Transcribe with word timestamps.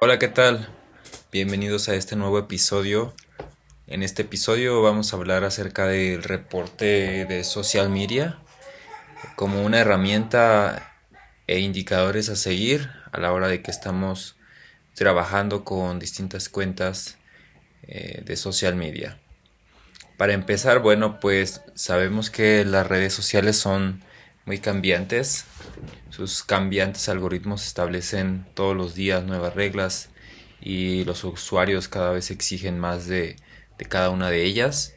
Hola, 0.00 0.20
¿qué 0.20 0.28
tal? 0.28 0.68
Bienvenidos 1.32 1.88
a 1.88 1.96
este 1.96 2.14
nuevo 2.14 2.38
episodio. 2.38 3.16
En 3.88 4.04
este 4.04 4.22
episodio 4.22 4.80
vamos 4.80 5.12
a 5.12 5.16
hablar 5.16 5.42
acerca 5.42 5.88
del 5.88 6.22
reporte 6.22 7.24
de 7.24 7.42
social 7.42 7.90
media 7.90 8.38
como 9.34 9.60
una 9.64 9.80
herramienta 9.80 10.94
e 11.48 11.58
indicadores 11.58 12.28
a 12.28 12.36
seguir 12.36 12.88
a 13.10 13.18
la 13.18 13.32
hora 13.32 13.48
de 13.48 13.60
que 13.60 13.72
estamos 13.72 14.36
trabajando 14.94 15.64
con 15.64 15.98
distintas 15.98 16.48
cuentas 16.48 17.18
eh, 17.82 18.22
de 18.24 18.36
social 18.36 18.76
media. 18.76 19.18
Para 20.16 20.32
empezar, 20.32 20.78
bueno, 20.78 21.18
pues 21.18 21.62
sabemos 21.74 22.30
que 22.30 22.64
las 22.64 22.86
redes 22.86 23.12
sociales 23.14 23.56
son 23.56 24.04
muy 24.48 24.58
cambiantes. 24.60 25.44
Sus 26.08 26.42
cambiantes 26.42 27.10
algoritmos 27.10 27.66
establecen 27.66 28.46
todos 28.54 28.74
los 28.74 28.94
días 28.94 29.22
nuevas 29.22 29.54
reglas 29.54 30.08
y 30.62 31.04
los 31.04 31.22
usuarios 31.24 31.86
cada 31.88 32.12
vez 32.12 32.30
exigen 32.30 32.78
más 32.78 33.06
de, 33.06 33.36
cada 33.90 34.08
una 34.08 34.30
de 34.30 34.44
ellas. 34.44 34.94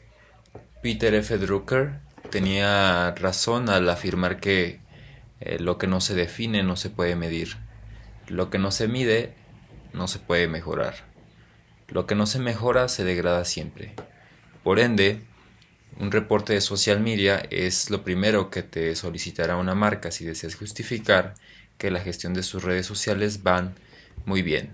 Peter 0.81 1.13
F. 1.15 1.37
Drucker 1.37 1.99
tenía 2.29 3.13
razón 3.15 3.67
al 3.67 3.89
afirmar 3.89 4.39
que 4.39 4.79
eh, 5.41 5.59
lo 5.59 5.77
que 5.77 5.85
no 5.85 5.99
se 5.99 6.15
define 6.15 6.63
no 6.63 6.77
se 6.77 6.89
puede 6.89 7.17
medir. 7.17 7.57
Lo 8.27 8.49
que 8.49 8.57
no 8.57 8.71
se 8.71 8.87
mide 8.87 9.35
no 9.91 10.07
se 10.07 10.19
puede 10.19 10.47
mejorar. 10.47 10.95
Lo 11.89 12.05
que 12.05 12.15
no 12.15 12.25
se 12.25 12.39
mejora 12.39 12.87
se 12.87 13.03
degrada 13.03 13.43
siempre. 13.43 13.95
Por 14.63 14.79
ende, 14.79 15.25
un 15.99 16.11
reporte 16.11 16.53
de 16.53 16.61
social 16.61 16.99
media 16.99 17.43
es 17.49 17.89
lo 17.89 18.03
primero 18.03 18.49
que 18.49 18.63
te 18.63 18.95
solicitará 18.95 19.57
una 19.57 19.75
marca 19.75 20.11
si 20.11 20.25
deseas 20.25 20.55
justificar 20.55 21.35
que 21.77 21.91
la 21.91 21.99
gestión 21.99 22.33
de 22.33 22.43
sus 22.43 22.63
redes 22.63 22.85
sociales 22.85 23.43
van 23.43 23.75
muy 24.25 24.41
bien. 24.41 24.73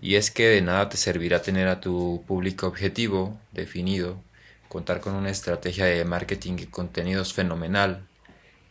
Y 0.00 0.16
es 0.16 0.30
que 0.30 0.48
de 0.48 0.62
nada 0.62 0.88
te 0.88 0.96
servirá 0.96 1.42
tener 1.42 1.68
a 1.68 1.80
tu 1.80 2.24
público 2.26 2.66
objetivo 2.66 3.38
definido, 3.52 4.20
contar 4.68 5.00
con 5.00 5.14
una 5.14 5.30
estrategia 5.30 5.84
de 5.84 6.04
marketing 6.04 6.56
y 6.58 6.66
contenidos 6.66 7.34
fenomenal 7.34 8.06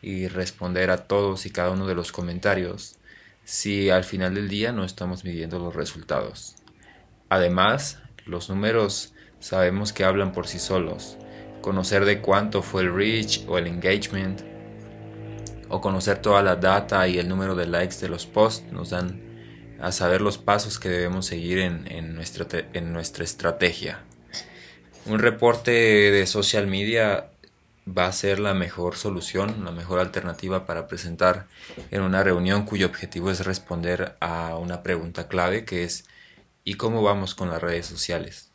y 0.02 0.28
responder 0.28 0.92
a 0.92 1.08
todos 1.08 1.46
y 1.46 1.52
cada 1.52 1.72
uno 1.72 1.88
de 1.88 1.96
los 1.96 2.12
comentarios 2.12 2.96
si 3.46 3.90
al 3.90 4.04
final 4.04 4.36
del 4.36 4.50
día 4.50 4.72
no 4.72 4.84
estamos 4.84 5.24
midiendo 5.24 5.60
los 5.60 5.76
resultados. 5.76 6.56
Además, 7.30 8.00
los 8.26 8.50
números 8.50 9.14
sabemos 9.40 9.94
que 9.94 10.04
hablan 10.04 10.34
por 10.34 10.48
sí 10.48 10.60
solos 10.60 11.18
conocer 11.64 12.06
de 12.06 12.22
cuánto 12.22 12.62
fue 12.62 12.84
el 12.84 12.94
reach 12.94 13.46
o 13.48 13.58
el 13.58 13.66
engagement, 13.66 14.42
o 15.70 15.82
conocer 15.82 16.20
toda 16.20 16.44
la 16.44 16.58
data 16.58 17.08
y 17.08 17.18
el 17.18 17.28
número 17.28 17.56
de 17.56 17.66
likes 17.66 17.96
de 18.00 18.10
los 18.10 18.28
posts 18.28 18.72
nos 18.72 18.92
dan 18.92 19.24
a 19.82 19.92
saber 19.92 20.22
los 20.22 20.38
pasos 20.38 20.78
que 20.78 20.90
debemos 20.90 21.26
seguir 21.26 21.58
en, 21.58 22.14
nuestra, 22.14 22.46
en 22.74 22.94
nuestra 22.94 23.24
estrategia. 23.24 24.02
Un 25.08 25.20
reporte 25.20 25.72
de 25.72 26.28
social 26.28 26.68
media 26.68 27.32
va 27.88 28.06
a 28.06 28.12
ser 28.12 28.40
la 28.40 28.54
mejor 28.54 28.96
solución, 28.96 29.66
la 29.66 29.72
mejor 29.72 30.00
alternativa 30.00 30.66
para 30.66 30.88
presentar 30.88 31.48
en 31.92 32.02
una 32.02 32.24
reunión 32.24 32.66
cuyo 32.66 32.86
objetivo 32.86 33.32
es 33.32 33.46
responder 33.46 34.16
a 34.20 34.56
una 34.58 34.84
pregunta 34.84 35.28
clave 35.28 35.66
que 35.66 35.84
es 35.84 36.06
¿y 36.64 36.76
cómo 36.76 37.02
vamos 37.02 37.36
con 37.36 37.50
las 37.50 37.62
redes 37.62 37.86
sociales? 37.86 38.53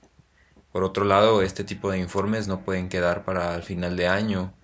Por 0.79 0.85
otro 0.85 1.05
lado, 1.05 1.43
este 1.43 1.65
tipo 1.65 1.91
de 1.91 1.99
informes 1.99 2.47
no 2.47 2.61
pueden 2.61 2.89
quedar 2.89 3.25
para 3.25 3.53
el 3.57 3.65
final 3.65 3.97
de 3.97 4.07
año, 4.07 4.55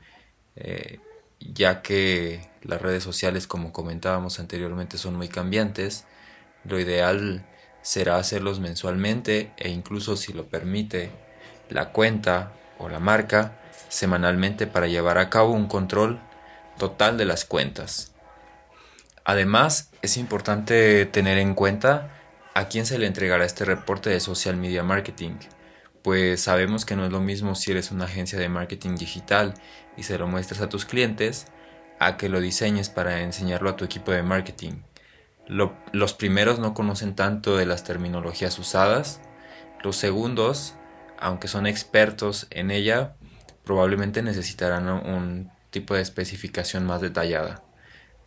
eh, 0.55 1.01
ya 1.41 1.83
que 1.83 2.49
las 2.63 2.81
redes 2.81 3.03
sociales, 3.03 3.49
como 3.49 3.73
comentábamos 3.73 4.39
anteriormente, 4.39 4.97
son 4.97 5.17
muy 5.17 5.27
cambiantes. 5.27 6.05
Lo 6.63 6.79
ideal 6.79 7.45
será 7.83 8.19
hacerlos 8.19 8.61
mensualmente 8.61 9.53
e 9.57 9.71
incluso 9.71 10.17
si 10.17 10.33
lo 10.33 10.47
permite 10.47 11.11
la 11.69 11.91
cuenta 11.91 12.53
o 12.79 12.89
la 12.89 13.01
marca 13.01 13.61
semanalmente 13.89 14.69
para 14.69 14.87
llevar 14.87 15.19
a 15.19 15.31
cabo 15.31 15.51
un 15.51 15.67
control 15.67 16.21
total 16.79 17.19
de 17.19 17.25
las 17.25 17.45
cuentas. 17.45 18.13
Además, 19.25 19.91
es 20.01 20.17
importante 20.17 21.07
tener 21.07 21.39
en 21.39 21.57
cuenta 21.57 22.15
a 22.55 22.69
quién 22.69 22.87
se 22.87 22.99
le 22.99 23.09
entregará 23.09 23.45
este 23.45 23.65
reporte 23.65 24.11
de 24.11 24.21
social 24.21 24.57
media 24.57 24.85
marketing 24.85 25.39
pues 26.05 26.43
sabemos 26.43 26.85
que 26.85 26.97
no 26.97 27.07
es 27.07 27.11
lo 27.11 27.21
mismo 27.21 27.55
si 27.55 27.71
eres 27.71 27.91
una 27.91 28.05
agencia 28.05 28.39
de 28.39 28.51
marketing 28.51 28.97
digital 28.97 29.55
y 29.97 30.03
se 30.03 30.19
lo 30.19 30.29
muestras 30.29 30.61
a 30.61 30.69
tus 30.69 30.85
clientes 30.85 31.47
a 31.99 32.19
que 32.19 32.29
lo 32.29 32.41
diseñes 32.41 32.91
para 32.91 33.23
enseñarlo 33.23 33.71
a 33.71 33.77
tu 33.77 33.87
equipo 33.87 34.13
de 34.13 34.23
marketing. 34.23 34.83
los 35.49 36.13
primeros 36.13 36.59
no 36.59 36.75
conocen 36.75 37.17
tanto 37.17 37.57
de 37.57 37.65
las 37.65 37.85
terminologías 37.85 38.59
usadas, 38.59 39.23
los 39.83 39.97
segundos, 39.97 40.75
aunque 41.19 41.49
son 41.49 41.67
expertos 41.67 42.49
en 42.51 42.71
ella, 42.71 43.17
probablemente 43.65 44.21
necesitarán 44.23 44.89
un 44.89 45.51
tipo 45.71 45.95
de 45.95 46.03
especificación 46.03 46.85
más 46.85 47.01
detallada. 47.01 47.63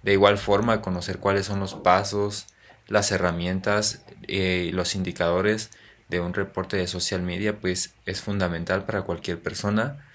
De 0.01 0.13
igual 0.13 0.39
forma, 0.39 0.81
conocer 0.81 1.19
cuáles 1.19 1.45
son 1.45 1.59
los 1.59 1.75
pasos, 1.75 2.47
las 2.87 3.11
herramientas 3.11 4.03
eh, 4.27 4.65
y 4.69 4.71
los 4.71 4.95
indicadores 4.95 5.69
de 6.09 6.19
un 6.19 6.33
reporte 6.33 6.77
de 6.77 6.87
social 6.87 7.21
media 7.21 7.59
pues 7.59 7.93
es 8.05 8.21
fundamental 8.21 8.85
para 8.85 9.01
cualquier 9.01 9.41
persona 9.41 10.05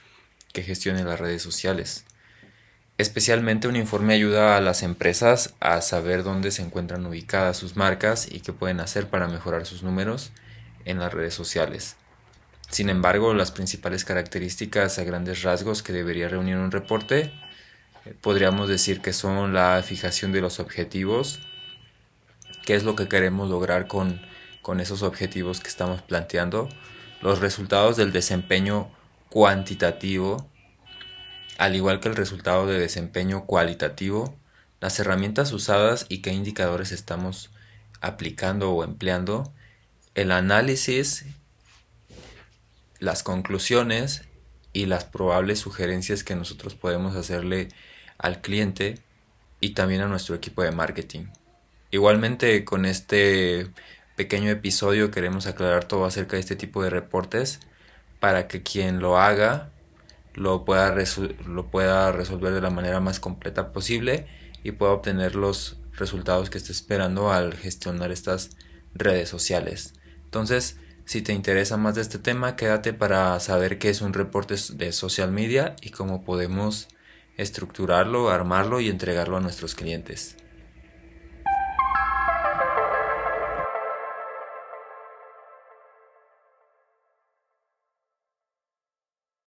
que 0.52 0.62
gestione 0.62 1.04
las 1.04 1.20
redes 1.20 1.42
sociales. 1.42 2.04
Especialmente 2.98 3.68
un 3.68 3.76
informe 3.76 4.14
ayuda 4.14 4.56
a 4.56 4.60
las 4.60 4.82
empresas 4.82 5.54
a 5.60 5.80
saber 5.80 6.22
dónde 6.22 6.50
se 6.50 6.62
encuentran 6.62 7.06
ubicadas 7.06 7.56
sus 7.56 7.76
marcas 7.76 8.28
y 8.30 8.40
qué 8.40 8.52
pueden 8.52 8.80
hacer 8.80 9.08
para 9.08 9.28
mejorar 9.28 9.66
sus 9.66 9.82
números 9.82 10.30
en 10.84 10.98
las 10.98 11.12
redes 11.12 11.34
sociales. 11.34 11.96
Sin 12.70 12.88
embargo, 12.88 13.34
las 13.34 13.50
principales 13.50 14.04
características 14.04 14.98
a 14.98 15.04
grandes 15.04 15.42
rasgos 15.42 15.82
que 15.82 15.92
debería 15.92 16.28
reunir 16.28 16.56
un 16.56 16.70
reporte 16.70 17.32
eh, 18.04 18.14
podríamos 18.20 18.68
decir 18.68 19.00
que 19.00 19.12
son 19.12 19.52
la 19.52 19.82
fijación 19.82 20.32
de 20.32 20.40
los 20.40 20.58
objetivos, 20.58 21.40
qué 22.64 22.74
es 22.74 22.84
lo 22.84 22.96
que 22.96 23.08
queremos 23.08 23.48
lograr 23.48 23.86
con 23.86 24.20
con 24.62 24.80
esos 24.80 25.02
objetivos 25.02 25.60
que 25.60 25.68
estamos 25.68 26.02
planteando, 26.02 26.68
los 27.20 27.40
resultados 27.40 27.96
del 27.96 28.12
desempeño 28.12 28.90
cuantitativo, 29.28 30.48
al 31.58 31.76
igual 31.76 32.00
que 32.00 32.08
el 32.08 32.16
resultado 32.16 32.66
de 32.66 32.78
desempeño 32.78 33.44
cualitativo, 33.44 34.34
las 34.80 34.98
herramientas 34.98 35.52
usadas 35.52 36.06
y 36.08 36.22
qué 36.22 36.32
indicadores 36.32 36.92
estamos 36.92 37.50
aplicando 38.00 38.72
o 38.72 38.84
empleando, 38.84 39.52
el 40.14 40.32
análisis, 40.32 41.24
las 42.98 43.22
conclusiones 43.22 44.22
y 44.72 44.86
las 44.86 45.04
probables 45.04 45.58
sugerencias 45.58 46.24
que 46.24 46.34
nosotros 46.34 46.74
podemos 46.74 47.16
hacerle 47.16 47.68
al 48.18 48.40
cliente 48.40 48.98
y 49.60 49.70
también 49.70 50.00
a 50.00 50.08
nuestro 50.08 50.34
equipo 50.34 50.62
de 50.62 50.72
marketing. 50.72 51.26
Igualmente 51.90 52.64
con 52.64 52.84
este 52.84 53.70
pequeño 54.16 54.50
episodio 54.50 55.10
queremos 55.10 55.46
aclarar 55.46 55.84
todo 55.84 56.04
acerca 56.04 56.36
de 56.36 56.40
este 56.40 56.56
tipo 56.56 56.82
de 56.82 56.90
reportes 56.90 57.60
para 58.20 58.48
que 58.48 58.62
quien 58.62 59.00
lo 59.00 59.18
haga 59.18 59.70
lo 60.34 60.64
pueda, 60.64 60.94
lo 61.46 61.70
pueda 61.70 62.12
resolver 62.12 62.52
de 62.52 62.60
la 62.60 62.70
manera 62.70 63.00
más 63.00 63.20
completa 63.20 63.72
posible 63.72 64.26
y 64.62 64.72
pueda 64.72 64.92
obtener 64.92 65.34
los 65.34 65.76
resultados 65.92 66.50
que 66.50 66.58
esté 66.58 66.72
esperando 66.72 67.32
al 67.32 67.54
gestionar 67.54 68.10
estas 68.12 68.50
redes 68.94 69.28
sociales. 69.28 69.94
Entonces, 70.24 70.76
si 71.04 71.20
te 71.20 71.32
interesa 71.32 71.76
más 71.76 71.96
de 71.96 72.02
este 72.02 72.18
tema, 72.18 72.56
quédate 72.56 72.92
para 72.92 73.38
saber 73.40 73.78
qué 73.78 73.90
es 73.90 74.00
un 74.00 74.12
reporte 74.12 74.54
de 74.72 74.92
social 74.92 75.32
media 75.32 75.76
y 75.82 75.90
cómo 75.90 76.24
podemos 76.24 76.88
estructurarlo, 77.36 78.30
armarlo 78.30 78.80
y 78.80 78.88
entregarlo 78.88 79.36
a 79.36 79.40
nuestros 79.40 79.74
clientes. 79.74 80.36